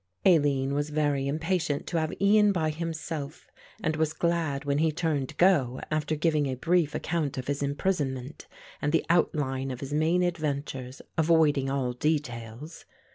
[0.25, 3.45] Aline was very impatient to have Ian by himself
[3.83, 7.61] and was glad when he turned to go, after giving a brief account of his
[7.61, 8.47] imprisonment
[8.81, 12.85] and the outline of his main adventures, avoiding all details.